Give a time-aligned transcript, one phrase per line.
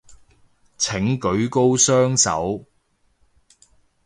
[0.79, 2.65] 請舉高雙手